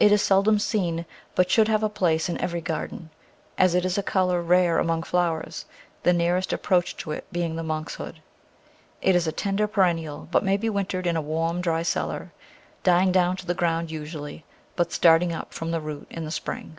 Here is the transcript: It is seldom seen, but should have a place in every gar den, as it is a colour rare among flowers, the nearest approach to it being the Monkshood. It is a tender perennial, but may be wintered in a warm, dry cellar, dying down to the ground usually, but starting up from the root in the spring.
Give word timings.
It 0.00 0.12
is 0.12 0.22
seldom 0.22 0.58
seen, 0.58 1.04
but 1.34 1.50
should 1.50 1.68
have 1.68 1.82
a 1.82 1.90
place 1.90 2.30
in 2.30 2.40
every 2.40 2.62
gar 2.62 2.86
den, 2.86 3.10
as 3.58 3.74
it 3.74 3.84
is 3.84 3.98
a 3.98 4.02
colour 4.02 4.40
rare 4.40 4.78
among 4.78 5.02
flowers, 5.02 5.66
the 6.04 6.14
nearest 6.14 6.54
approach 6.54 6.96
to 6.96 7.10
it 7.10 7.30
being 7.32 7.54
the 7.54 7.62
Monkshood. 7.62 8.22
It 9.02 9.14
is 9.14 9.26
a 9.26 9.30
tender 9.30 9.66
perennial, 9.66 10.26
but 10.30 10.42
may 10.42 10.56
be 10.56 10.70
wintered 10.70 11.06
in 11.06 11.16
a 11.18 11.20
warm, 11.20 11.60
dry 11.60 11.82
cellar, 11.82 12.32
dying 12.82 13.12
down 13.12 13.36
to 13.36 13.46
the 13.46 13.52
ground 13.52 13.90
usually, 13.90 14.42
but 14.74 14.90
starting 14.90 15.34
up 15.34 15.52
from 15.52 15.70
the 15.70 15.82
root 15.82 16.06
in 16.08 16.24
the 16.24 16.30
spring. 16.30 16.78